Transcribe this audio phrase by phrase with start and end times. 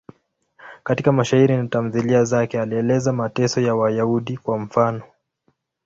[0.83, 5.03] Katika mashairi na tamthiliya zake alieleza mateso ya Wayahudi, kwa mfano.